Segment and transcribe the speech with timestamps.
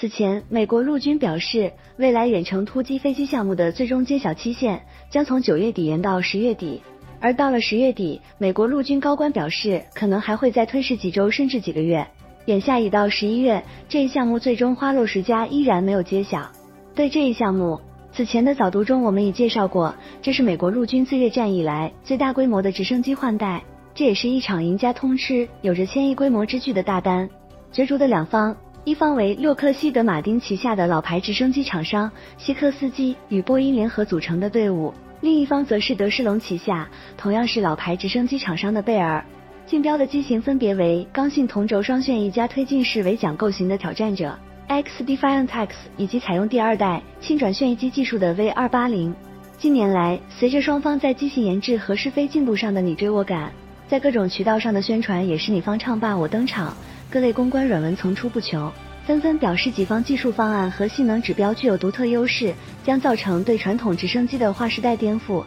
[0.00, 4.80] 此前，美国陆军表示，未来远程突击飞机项目的最终揭晓期限
[5.10, 6.80] 将从九月底延到十月底。
[7.20, 12.06] 而到了十月底，美国陆军高官表示，可能还会再推迟几周甚至几个月。
[12.46, 16.50] 眼下已到十一月，这一项目最终花落谁家依然没有揭晓。
[16.94, 17.78] 对这一项目，
[18.10, 23.62] 此前的早读中我们已介绍过，这是美国陆军自越战以来最大规模的直升机换代，
[23.94, 27.28] 这也是一场赢家通吃、有着千亿规模之巨的大单。
[27.70, 34.92] 角逐的两方，一方为洛克希德马丁旗下的老牌直升机厂商希克斯基与波音联合组成的队伍。
[35.20, 36.88] 另一方则是德士隆旗下
[37.18, 39.22] 同样是老牌直升机厂商的贝尔，
[39.66, 44.34] 竞标的机型分别为刚性同轴双旋翼加推进式尾桨构型的挑战者
[44.68, 49.14] X Defiant X，以及采用第二代轻转旋翼机技术的 V 二八零。
[49.58, 53.52] 近年来，随着双方在机型研制和试飞进度上的你追我赶，
[53.86, 56.74] 在各种渠道上的宣传也是你方唱罢我登场，
[57.10, 58.70] 各类公关软文层出不穷。
[59.04, 65.42] 纷纷表示，己方技术方案和性能指标具有独特优势，将造成对传统直升机的划时代颠覆。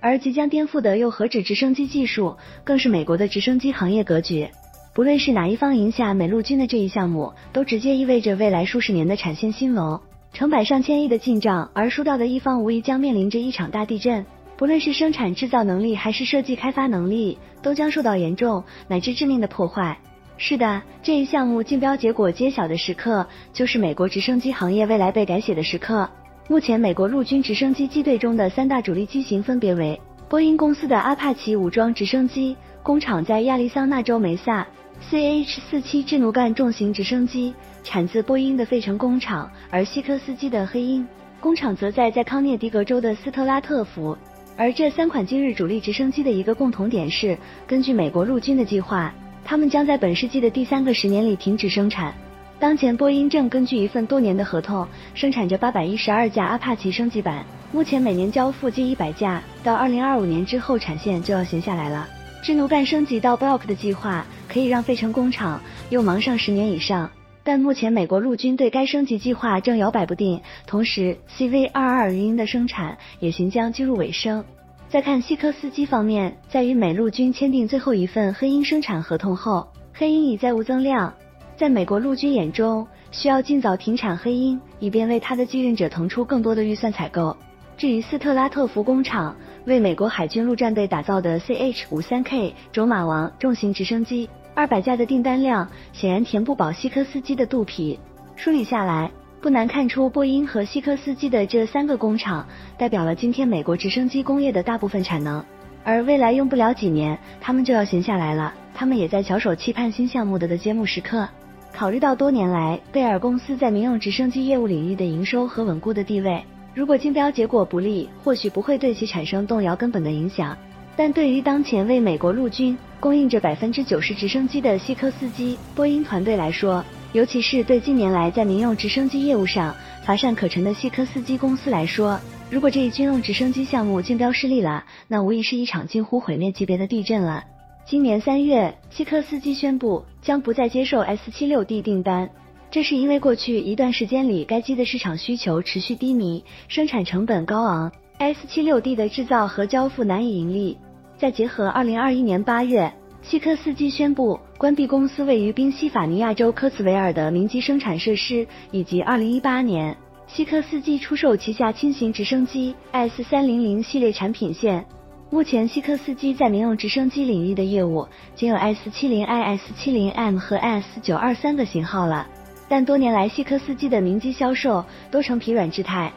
[0.00, 4.48] 而即将颠覆的又何止直升机技术，更是美国的直升机行业格局。
[4.94, 10.00] 不论是哪一方赢下美陆军的这一项目，都直接意味着未来数十年的产线兴隆，
[10.32, 14.24] 成百上千亿的进账；而输掉的一方无疑将面临着一场大地震。
[14.56, 19.98] 不论是生产制造能力，还是设计开发能力，都将受到严重乃至致命的破坏。
[20.40, 26.08] 是的，这一项目竞标结果揭晓的时刻，就是美国直升机行业未来被改写的时刻。
[26.46, 34.64] 目前，美国陆军直升机机队中的三大主力机型分别为波音公司的阿帕奇武装直升机，工厂在亚利桑那州梅萨
[35.10, 41.04] ；CH-47 智奴干重型直升机，产自波音的费城工厂；而西科斯基的黑鹰
[41.40, 44.16] 工厂则在在康涅狄格州的斯特拉特福。
[44.56, 49.12] 而这三款今日主力直升机的一个共同点是，根据美国陆军的计划。
[49.48, 52.12] 他们将在本世纪的第三个十年里停止生产。
[52.58, 62.06] 当前，波音正根据一份多年的合同生产着八百一十二架阿帕奇升级版，目前每年交付近一百架，到二零二五年之后产线就要闲下来了。
[62.42, 67.10] 智努干升级到 Block 的计划可以让费城工厂又忙上十年以上，
[67.42, 74.44] 但目前美国陆军对该升级计划正摇摆不定，同时 CV 二二零的生产也行将进入尾声。
[74.90, 81.12] 再看西科斯基方面，在与美陆军签订最后一份黑鹰生产合同后，黑鹰已再无增量。
[81.58, 87.36] 在美国陆军眼中，需要尽早停产黑鹰，以便为他的继任者腾出更多的预算采购。
[87.76, 98.00] 至于斯特拉特福工厂为美国海军陆战队打造的 CH 五三 K 卓玛王重型直升机二百架的订单量，显然填不饱西科斯基的肚皮。
[98.36, 99.10] 梳理下来。
[99.40, 102.44] 不难看出，波音和西科斯基的这三个工厂
[102.76, 105.44] 代表了今天美国直升机工业的大部分产能，
[105.84, 108.52] 而未来用不了几年，他们就要闲下来了。
[108.74, 111.28] 他们也在翘首期盼新项目的的揭幕时刻。
[111.72, 116.42] 考虑到多年来贝尔公司在民用直升机业务领域的营收和稳固的地位，
[116.74, 120.56] 如果竞标结果不利，或许不会对其产生动摇根本的影响。
[120.96, 129.74] 但对于当前为美国陆军供应着百分之九十直升机的西科斯基波音团队来说，尤其是对近年来在民用直升机业务上
[130.04, 132.20] 乏善可陈的西科斯基公司来说，
[132.50, 137.44] 如果这一军用直升机项目竞标失利了，那无疑是一场近乎毁灭级别的地震了。
[137.86, 142.28] 今年三月，西科斯基宣布将不再接受 S 七六 D 订单，
[142.70, 150.76] 这是因为过去一段时间里该机的市场需求持续低迷，生产成本高昂，S 七六 D 的制造和交付难以盈利。
[151.16, 152.92] 再结合二零二一年八月。
[153.22, 159.96] 西科斯基宣布关闭公司位于宾夕法尼亚州科茨维尔的民机生产设施，以及2018年
[160.26, 164.84] 西科斯基出售旗下轻型直升机 S 三零零系列产品线。
[165.30, 172.26] 目前，西科斯基在民用直升机领域的业务仅有 S 七零 I、S 七零 M 和 S 九二三个型号了，
[172.66, 176.10] 但多年来西科斯基的民机销售都呈疲软之态。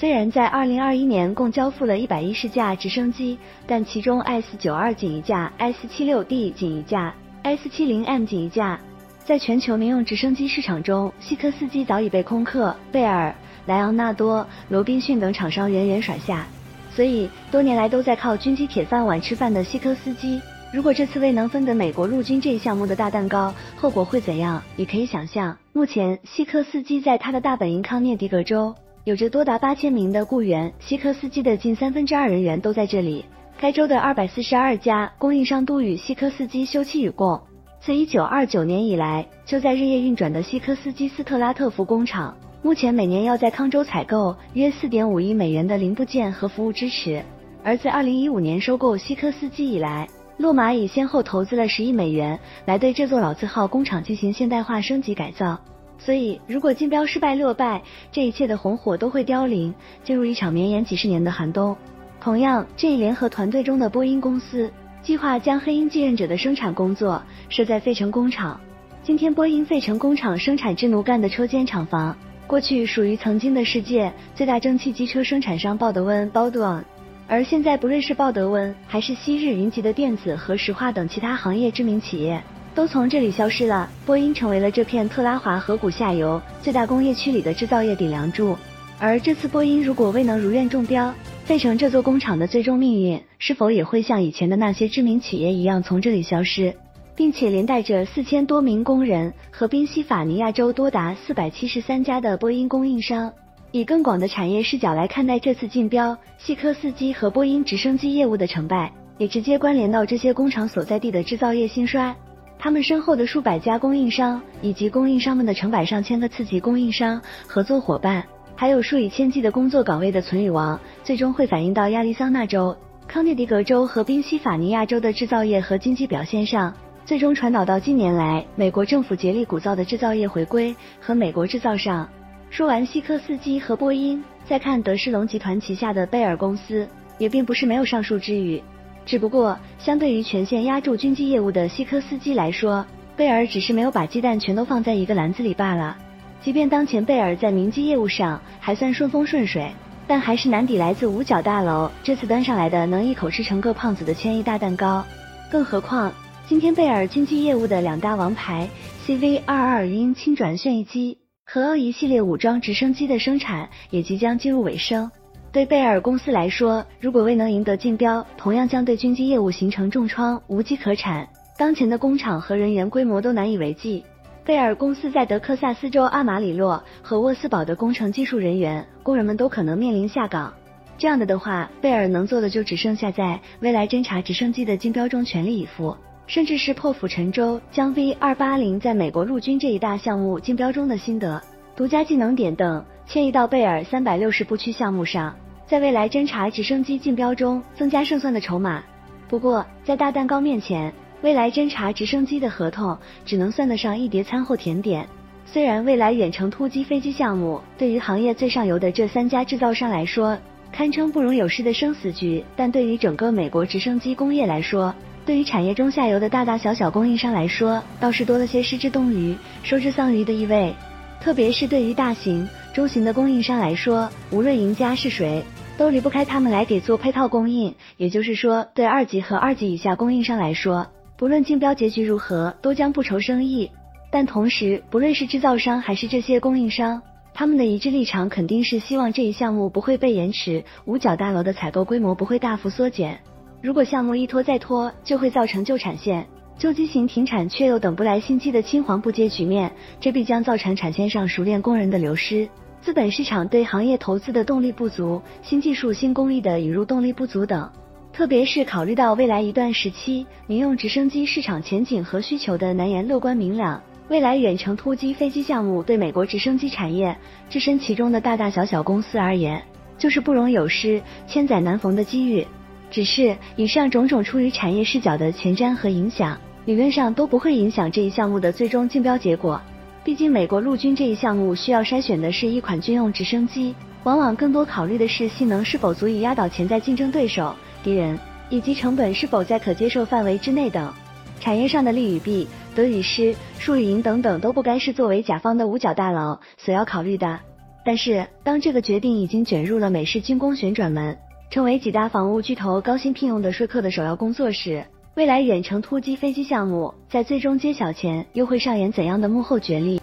[0.00, 3.36] 虽然在二零二一年共交付了一百一十架直升机，
[3.66, 8.78] 但其中 S 九二仅一架，S 七六 D 仅一架，S 七零 M 仅一架。
[9.24, 13.34] 在全球民用直升机市场中，西科斯基早已被空客、贝尔、
[13.66, 16.46] 莱昂纳多、罗宾逊等厂商远远甩下。
[16.94, 20.40] 所以多年来都在靠军机铁饭碗吃饭的西科斯基，
[20.72, 24.62] 如果这次未能分得美国陆军这一项目的大蛋糕，后果会怎样？
[24.76, 25.58] 你可以想象。
[25.72, 28.72] 目前，西科斯基在他的大本营康涅狄格州。
[29.04, 33.24] 有着多达八千名的雇员，西科斯基的近三分之二人员都在这里。
[33.58, 37.40] 该州的二百四十二家供应商都与西科斯基休戚与共。
[37.80, 47.22] 自一九二九年以来，就在日夜运转的西科斯基斯特拉特福工厂，目前每年要在康州采购约四点五亿美元的零部件和服务支持。
[47.64, 50.06] 而自二零一五年收购西科斯基以来，
[50.36, 55.58] 洛马已先后投资了十亿美元来对这座老字号工厂进行现代化升级改造。
[55.98, 59.74] 所以，如果竞标失败落败，这一切的红火都会凋零，
[60.04, 61.76] 进入一场绵延几十年的寒冬。
[62.20, 64.70] 同样，这一联合团队中的波音公司
[65.02, 68.60] 计划将黑鹰继任者的生产工作设在费城工厂。
[69.02, 72.16] 今天，波音费城工厂生产制奴干的车间厂房，
[72.46, 76.82] 过去属于曾经的世界最大蒸汽机车生产商鲍德温 （Baldwin），
[77.26, 82.42] 而现在不论是鲍德温还是昔日云集的电子和石化等其他行业知名企业。
[82.74, 83.88] 都从这里消失了。
[84.06, 88.56] 波音成为了这片特拉华河谷下游最大工业区里的制造业顶梁柱。
[89.00, 96.74] 而这次波音如果未能如愿中标，费城这座工厂的最终命运是否也会像以前的那些知名企业一样从这里消失，
[97.14, 103.32] 并且连带着四千多名工人和宾夕法尼亚州多达四百七十三家的波音供应商？
[103.70, 112.14] 以更广的产业视角来看待这次竞标，西科斯基和波音直升机业务的成败，也直接关联到这些工厂所在地的制造业兴衰。
[112.58, 118.24] 他们身后的数百家供应商，以及供应商们的成百上千个次级供应商、合作伙伴，
[118.56, 122.76] 还有数以千计的工作岗位的存与亡，最终会反映到亚利桑那州、
[123.06, 126.74] 康涅狄格州和宾夕法尼亚州的制造业和经济表现上，
[127.04, 132.08] 最终传导到近年来美国政府竭力鼓噪的制造业回归和美国制造上。
[132.50, 136.88] 说完西科斯基和波音，再看德士隆集团旗下的贝尔公司，
[137.18, 138.60] 也并不是没有上述之语。
[139.08, 142.84] 只不过，相对于全线压住军机业务的西科斯基来说，
[143.16, 145.96] 贝尔只是没有把鸡蛋全都放在一个篮子里罢了。
[146.42, 149.72] 即便当前贝尔在民机业务上还算顺风顺水，
[150.06, 155.02] 但还是难抵来自五角大楼这次端上来的能一口吃成个胖子的千亿大蛋糕。
[155.50, 156.12] 更何况，
[156.46, 158.68] 今天贝尔军机业务的两大王牌
[159.06, 161.16] CV 二二鹰轻转旋翼机
[161.46, 165.10] 和奥一系列武装直升机的生产也即将进入尾声。
[165.50, 171.26] 对贝尔公司来说，如果未能赢得竞标，同样将对军机业务形成重创，无机可产。
[171.56, 174.04] 当前的工厂和人员规模都难以为继。
[174.44, 180.52] 贝尔公司在德克萨斯州阿马里洛和沃斯堡的工程技术人员、工人们都可能面临下岗。
[180.98, 185.96] 这样的的话，贝尔能做的就只剩下在未来侦察直升机的竞标中全力以赴，
[186.26, 191.42] 甚至是破釜沉舟，将 V 二八零在美国陆军这一大项目竞标中的心得、
[191.74, 192.84] 独家技能点等。
[193.08, 195.34] 迁移到贝尔三百六十部区项目上，
[195.66, 198.84] 在未来侦察直升机竞标中增加胜算的筹码。
[199.30, 202.94] 不过，在大蛋糕面前，未来侦察直升机的合同
[203.24, 205.08] 只能算得上一碟餐后甜点。
[205.46, 210.38] 虽然未来远程突击飞机项目对于行业最上游的这三家制造商来说
[210.70, 214.94] 堪称不容有失的生死局，但对于整个美国直升机工业来说，
[215.24, 220.74] 对于产业中下游的大大小小供应商来说，倒是多了些失之东隅，收之桑榆的意味。
[221.22, 222.46] 特别是对于大型。
[222.74, 225.42] 中型的供应商来说，无论赢家是谁，
[225.76, 227.74] 都离不开他们来给做配套供应。
[227.96, 230.86] 也就是说，对二级和二级以下供应商来说，
[231.16, 233.70] 不论竞标结局如何，都将不愁生意。
[234.10, 237.02] 但同时，不论是制造商还是这些供应商，
[237.34, 243.18] 他们的一致立场肯定是希望这一项目不会被延迟，五角大楼的采购规模不会大幅缩减。
[243.60, 246.26] 如果项目一拖再拖，就会造成旧产线。
[246.58, 249.70] 旧机型停产却又等不来新机的青黄不接局面，
[250.00, 252.48] 这必将造成产线上熟练工人的流失。
[252.80, 257.70] 资本市场对行业投资的动力不足，新技术、新工艺的引入动力不足等，
[258.12, 267.16] 特别是考虑到未来一段时期民用直升机市场前景和需求的难言乐观明朗，未来远程突击飞机项目对美国直升机产业
[267.48, 269.62] 置身其中的大大小小公司而言，
[269.96, 272.44] 就是不容有失、千载难逢的机遇。
[272.90, 279.58] 只是以上种种出于产业视角的前瞻和影响，理论上都不会影响这一项目的最终竞标结果。
[280.04, 288.18] 毕竟，美国陆军这一项目需要筛选的是一款军用直升机，往往更多考虑的是性能是否足以压倒潜在竞争对手、敌人，
[288.50, 290.92] 以及成本是否在可接受范围之内等。
[291.40, 297.40] 产业上的利与弊、得与失、输与赢等等，都不该是作为甲方的五角大佬所要考虑的。
[297.82, 301.16] 但是，当这个决定已经卷入了美式军工旋转门，
[301.50, 304.84] 成为几大防务巨头高薪聘用的说客的首要工作时，
[305.18, 310.00] 未来远程突击飞机项目在最终揭晓前，又会上演怎样的幕后角力？